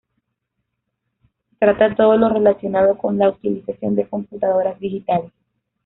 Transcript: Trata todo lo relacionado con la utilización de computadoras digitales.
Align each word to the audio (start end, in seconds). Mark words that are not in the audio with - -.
Trata 1.59 1.93
todo 1.95 2.17
lo 2.17 2.27
relacionado 2.29 2.97
con 2.97 3.19
la 3.19 3.29
utilización 3.29 3.95
de 3.95 4.07
computadoras 4.09 4.79
digitales. 4.79 5.31